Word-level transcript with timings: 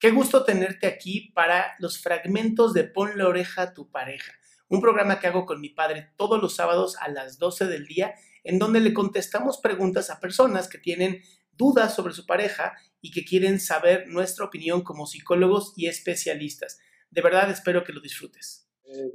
Qué 0.00 0.12
gusto 0.12 0.44
tenerte 0.44 0.86
aquí 0.86 1.30
para 1.34 1.74
los 1.78 2.00
fragmentos 2.00 2.72
de 2.72 2.84
Pon 2.84 3.18
la 3.18 3.28
oreja 3.28 3.60
a 3.60 3.74
tu 3.74 3.90
pareja, 3.90 4.32
un 4.70 4.80
programa 4.80 5.20
que 5.20 5.26
hago 5.26 5.44
con 5.44 5.60
mi 5.60 5.68
padre 5.68 6.08
todos 6.16 6.40
los 6.40 6.56
sábados 6.56 6.96
a 7.00 7.10
las 7.10 7.38
12 7.38 7.66
del 7.66 7.86
día, 7.86 8.14
en 8.42 8.58
donde 8.58 8.80
le 8.80 8.94
contestamos 8.94 9.58
preguntas 9.58 10.08
a 10.08 10.18
personas 10.18 10.70
que 10.70 10.78
tienen 10.78 11.20
dudas 11.52 11.94
sobre 11.94 12.14
su 12.14 12.24
pareja 12.24 12.72
y 13.02 13.10
que 13.10 13.26
quieren 13.26 13.60
saber 13.60 14.06
nuestra 14.08 14.46
opinión 14.46 14.80
como 14.80 15.06
psicólogos 15.06 15.74
y 15.76 15.86
especialistas. 15.86 16.78
De 17.10 17.20
verdad 17.20 17.50
espero 17.50 17.84
que 17.84 17.92
lo 17.92 18.00
disfrutes. 18.00 18.66
Eh, 18.84 19.12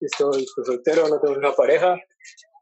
estoy 0.00 0.46
soltero, 0.64 1.08
no 1.08 1.20
tengo 1.20 1.36
una 1.36 1.52
pareja, 1.52 1.96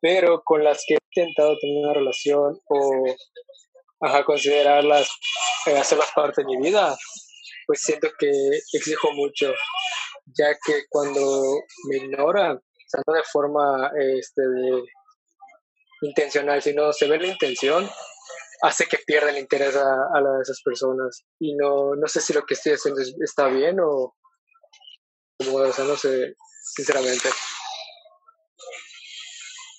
pero 0.01 0.43
con 0.43 0.65
las 0.65 0.83
que 0.89 0.95
he 0.95 0.99
intentado 1.15 1.59
tener 1.59 1.85
una 1.85 1.93
relación 1.93 2.59
o 2.69 3.05
ajá, 4.01 4.25
considerarlas, 4.25 5.11
eh, 5.67 5.77
hacerlas 5.77 6.09
parte 6.15 6.41
de 6.41 6.47
mi 6.47 6.57
vida, 6.57 6.97
pues 7.67 7.81
siento 7.83 8.09
que 8.19 8.31
exijo 8.73 9.13
mucho, 9.13 9.53
ya 10.39 10.55
que 10.65 10.85
cuando 10.89 11.21
me 11.89 11.97
ignoran, 11.97 12.57
o 12.57 12.89
sea, 12.89 13.03
no 13.07 13.15
de 13.15 13.23
forma 13.25 13.91
este, 13.99 14.43
de, 14.43 14.83
intencional, 16.03 16.63
sino 16.63 16.93
se 16.93 17.09
ve 17.09 17.19
la 17.19 17.27
intención, 17.29 17.89
hace 18.63 18.87
que 18.87 18.99
pierda 18.99 19.31
el 19.31 19.39
interés 19.39 19.77
a, 19.77 20.09
a 20.15 20.21
la, 20.21 20.41
esas 20.41 20.61
personas. 20.63 21.25
Y 21.41 21.55
no, 21.57 21.95
no 21.97 22.07
sé 22.07 22.21
si 22.21 22.33
lo 22.33 22.45
que 22.45 22.55
estoy 22.55 22.73
haciendo 22.73 23.01
está 23.23 23.49
bien 23.49 23.79
o, 23.81 24.15
o 25.39 25.73
sea, 25.73 25.85
no 25.85 25.97
sé, 25.97 26.35
sinceramente. 26.75 27.29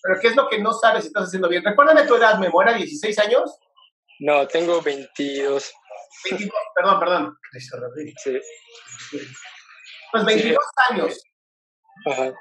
¿Pero 0.03 0.19
qué 0.21 0.27
es 0.27 0.35
lo 0.35 0.47
que 0.47 0.59
no 0.59 0.73
sabes 0.73 1.03
si 1.03 1.07
estás 1.07 1.27
haciendo 1.27 1.49
bien? 1.49 1.63
Recuérdame 1.63 2.05
tu 2.05 2.15
edad, 2.15 2.39
¿me 2.39 2.49
muera 2.49 2.73
16 2.73 3.17
años? 3.19 3.59
No, 4.19 4.47
tengo 4.47 4.81
22. 4.81 5.73
22, 6.23 6.51
perdón, 6.75 6.99
perdón. 6.99 7.37
Sí. 8.23 8.39
Pues 10.11 10.25
22 10.25 10.57
sí. 10.57 10.93
años. 10.93 11.23
Ajá. 12.05 12.33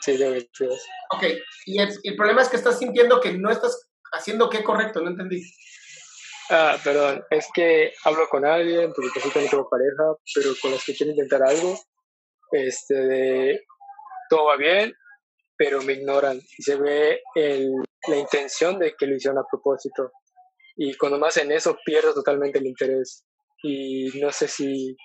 Sí, 0.00 0.18
yo 0.18 0.30
22. 0.30 0.86
Ok, 1.10 1.24
y 1.66 1.80
el, 1.80 1.88
el, 2.02 2.16
problema 2.16 2.42
es 2.42 2.48
que 2.48 2.56
estás 2.56 2.78
sintiendo 2.78 3.20
que 3.20 3.32
no 3.32 3.50
estás 3.50 3.90
haciendo 4.12 4.50
qué 4.50 4.62
correcto, 4.62 5.00
no 5.00 5.10
entendí. 5.10 5.42
Ah, 6.50 6.76
perdón, 6.84 7.24
es 7.30 7.48
que 7.54 7.94
hablo 8.04 8.28
con 8.28 8.44
alguien, 8.44 8.92
porque 8.92 9.10
pues, 9.14 9.32
también 9.32 9.50
tengo 9.50 9.68
pareja, 9.68 10.14
pero 10.34 10.50
con 10.60 10.72
los 10.72 10.84
que 10.84 10.94
quiero 10.94 11.12
intentar 11.12 11.42
algo, 11.42 11.78
este, 12.52 12.94
de, 12.94 13.64
todo 14.28 14.46
va 14.46 14.56
bien, 14.56 14.94
pero 15.56 15.82
me 15.82 15.94
ignoran 15.94 16.36
y 16.36 16.62
se 16.62 16.76
ve 16.76 17.22
el, 17.34 17.72
la 18.08 18.16
intención 18.16 18.78
de 18.78 18.94
que 18.94 19.06
lo 19.06 19.16
hicieron 19.16 19.38
a 19.38 19.46
propósito. 19.50 20.12
Y 20.76 20.96
cuando 20.96 21.18
me 21.18 21.26
hacen 21.26 21.52
eso, 21.52 21.76
pierdo 21.84 22.14
totalmente 22.14 22.58
el 22.58 22.66
interés. 22.66 23.24
Y 23.62 24.20
no 24.20 24.30
sé 24.32 24.48
si, 24.48 24.96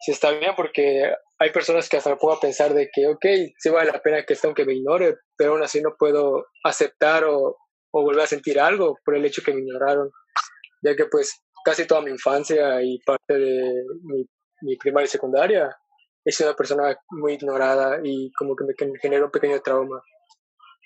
si 0.00 0.12
está 0.12 0.30
bien, 0.32 0.52
porque 0.56 1.12
hay 1.38 1.50
personas 1.50 1.88
que 1.88 1.96
hasta 1.96 2.16
puedo 2.16 2.38
pensar 2.38 2.74
de 2.74 2.88
que, 2.92 3.06
ok, 3.06 3.24
sí 3.58 3.70
vale 3.70 3.90
la 3.90 4.02
pena 4.02 4.24
que 4.24 4.34
esté 4.34 4.46
aunque 4.46 4.64
me 4.64 4.74
ignore, 4.74 5.16
pero 5.36 5.52
aún 5.52 5.62
así 5.62 5.80
no 5.80 5.94
puedo 5.98 6.46
aceptar 6.64 7.24
o, 7.24 7.56
o 7.92 8.02
volver 8.02 8.22
a 8.22 8.26
sentir 8.26 8.60
algo 8.60 8.98
por 9.04 9.16
el 9.16 9.24
hecho 9.24 9.42
que 9.42 9.52
me 9.52 9.60
ignoraron, 9.60 10.10
ya 10.82 10.94
que 10.94 11.06
pues 11.06 11.42
casi 11.64 11.86
toda 11.86 12.02
mi 12.02 12.10
infancia 12.10 12.82
y 12.82 12.98
parte 13.00 13.34
de 13.34 13.84
mi, 14.02 14.26
mi 14.62 14.76
primaria 14.76 15.06
y 15.06 15.10
secundaria 15.10 15.76
he 16.24 16.32
sido 16.32 16.50
una 16.50 16.56
persona 16.56 16.96
muy 17.10 17.34
ignorada 17.34 18.00
y 18.02 18.30
como 18.32 18.54
que 18.54 18.64
me, 18.64 18.74
genera 19.00 19.24
un 19.24 19.30
pequeño 19.30 19.60
trauma. 19.60 20.00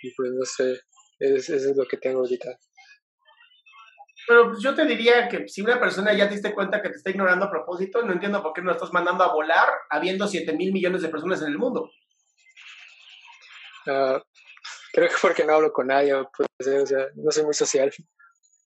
Y 0.02 0.14
pues 0.14 0.30
no 0.32 0.44
sé, 0.44 0.80
es, 1.18 1.48
eso 1.48 1.70
es 1.70 1.76
lo 1.76 1.84
que 1.86 1.96
tengo 1.96 2.20
ahorita. 2.20 2.56
Pero 4.26 4.58
yo 4.58 4.74
te 4.74 4.84
diría 4.84 5.28
que 5.28 5.48
si 5.48 5.62
una 5.62 5.80
persona 5.80 6.12
ya 6.12 6.28
te 6.28 6.34
diste 6.34 6.54
cuenta 6.54 6.80
que 6.80 6.90
te 6.90 6.96
está 6.96 7.10
ignorando 7.10 7.46
a 7.46 7.50
propósito, 7.50 8.02
no 8.02 8.12
entiendo 8.12 8.42
por 8.42 8.52
qué 8.52 8.62
no 8.62 8.72
estás 8.72 8.92
mandando 8.92 9.24
a 9.24 9.32
volar 9.32 9.68
habiendo 9.90 10.26
7 10.26 10.52
mil 10.54 10.72
millones 10.72 11.02
de 11.02 11.08
personas 11.08 11.42
en 11.42 11.48
el 11.48 11.58
mundo. 11.58 11.90
Uh, 13.86 14.20
creo 14.92 15.08
que 15.08 15.14
porque 15.20 15.44
no 15.44 15.54
hablo 15.54 15.72
con 15.72 15.88
nadie, 15.88 16.14
pues, 16.36 16.48
o 16.68 16.86
sea, 16.86 17.06
no 17.16 17.30
soy 17.30 17.44
muy 17.44 17.54
social. 17.54 17.90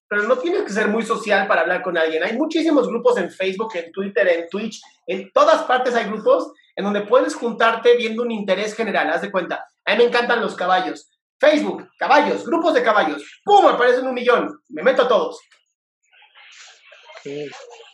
Pero 0.09 0.23
no 0.25 0.37
tienes 0.39 0.63
que 0.63 0.73
ser 0.73 0.89
muy 0.89 1.03
social 1.03 1.49
para 1.49 1.63
hablar 1.63 1.83
con 1.83 1.97
alguien. 1.97 2.23
Hay 2.23 2.37
muchísimos 2.37 2.87
grupos 2.89 3.17
en 3.19 3.31
Facebook, 3.31 3.73
en 3.75 3.91
Twitter, 3.91 4.29
en 4.29 4.49
Twitch, 4.49 4.81
en 5.07 5.33
todas 5.33 5.63
partes 5.65 5.95
hay 5.95 6.05
grupos 6.05 6.53
en 6.77 6.85
donde 6.85 7.01
puedes 7.01 7.35
juntarte 7.35 7.97
viendo 7.97 8.23
un 8.23 8.31
interés 8.31 8.75
general. 8.75 9.11
Haz 9.11 9.23
de 9.23 9.33
cuenta, 9.33 9.67
a 9.85 9.93
mí 9.93 9.99
me 9.99 10.05
encantan 10.05 10.41
los 10.41 10.55
caballos. 10.55 11.11
Facebook, 11.39 11.89
caballos, 11.99 12.45
grupos 12.47 12.75
de 12.75 12.83
caballos. 12.83 13.23
¡Pum! 13.45 13.67
Aparecen 13.67 14.07
un 14.07 14.15
millón. 14.15 14.61
Me 14.69 14.83
meto 14.83 15.03
a 15.03 15.09
todos. 15.09 15.41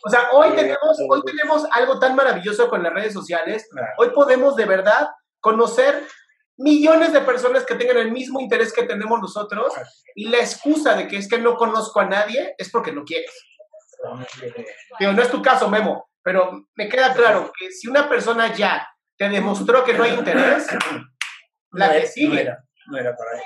O 0.05 0.09
sea, 0.09 0.29
hoy 0.31 0.51
tenemos, 0.55 0.97
hoy 1.09 1.21
tenemos 1.25 1.65
algo 1.71 1.99
tan 1.99 2.15
maravilloso 2.15 2.69
con 2.69 2.83
las 2.83 2.93
redes 2.93 3.13
sociales. 3.13 3.67
Hoy 3.97 4.09
podemos 4.11 4.55
de 4.55 4.65
verdad 4.65 5.09
conocer 5.39 6.05
millones 6.57 7.13
de 7.13 7.21
personas 7.21 7.65
que 7.65 7.75
tengan 7.75 7.97
el 7.97 8.11
mismo 8.11 8.39
interés 8.39 8.73
que 8.73 8.83
tenemos 8.83 9.19
nosotros 9.19 9.73
y 10.15 10.29
la 10.29 10.37
excusa 10.37 10.93
de 10.95 11.07
que 11.07 11.17
es 11.17 11.27
que 11.27 11.39
no 11.39 11.55
conozco 11.57 11.99
a 11.99 12.05
nadie 12.05 12.53
es 12.57 12.69
porque 12.69 12.91
no 12.91 13.03
quieres. 13.03 13.31
Digo, 14.99 15.13
no 15.13 15.21
es 15.21 15.31
tu 15.31 15.41
caso, 15.41 15.69
Memo, 15.69 16.09
pero 16.21 16.67
me 16.75 16.89
queda 16.89 17.13
claro 17.13 17.51
que 17.57 17.71
si 17.71 17.87
una 17.87 18.07
persona 18.07 18.53
ya 18.53 18.87
te 19.17 19.29
demostró 19.29 19.83
que 19.83 19.93
no 19.93 20.03
hay 20.03 20.13
interés, 20.13 20.67
la 21.71 21.93
que 21.93 22.07
sigue. 22.07 22.53
No 22.87 22.97
era 22.97 23.15
para 23.15 23.37
él. 23.37 23.43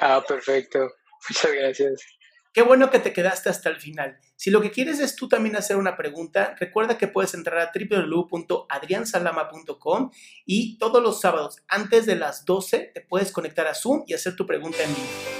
Ah, 0.00 0.22
perfecto. 0.26 0.78
Muchas 1.28 1.52
gracias. 1.52 2.04
Qué 2.52 2.62
bueno 2.62 2.90
que 2.90 2.98
te 2.98 3.12
quedaste 3.12 3.48
hasta 3.48 3.68
el 3.68 3.76
final. 3.76 4.18
Si 4.34 4.50
lo 4.50 4.60
que 4.60 4.72
quieres 4.72 4.98
es 4.98 5.14
tú 5.14 5.28
también 5.28 5.54
hacer 5.54 5.76
una 5.76 5.96
pregunta, 5.96 6.56
recuerda 6.58 6.98
que 6.98 7.06
puedes 7.06 7.32
entrar 7.34 7.60
a 7.60 7.70
www.adriansalama.com 7.72 10.10
y 10.46 10.76
todos 10.78 11.00
los 11.00 11.20
sábados 11.20 11.58
antes 11.68 12.06
de 12.06 12.16
las 12.16 12.44
12 12.44 12.90
te 12.92 13.02
puedes 13.02 13.30
conectar 13.30 13.68
a 13.68 13.74
Zoom 13.74 14.02
y 14.06 14.14
hacer 14.14 14.34
tu 14.34 14.46
pregunta 14.46 14.82
en 14.82 14.92
vivo. 14.92 15.39